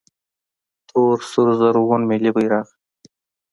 🇦🇫 0.03 0.81
تور 0.89 1.17
سور 1.31 1.49
زرغون 1.59 2.01
ملي 2.09 2.31
بیرغ 2.35 2.67